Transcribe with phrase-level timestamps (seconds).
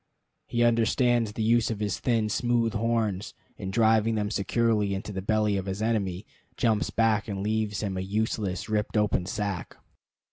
[0.47, 5.21] He understands the use of his thin, smooth horns, and, driving them securely into the
[5.21, 6.25] belly of his enemy,
[6.57, 9.77] jumps back and leaves him a useless, ripped open sack.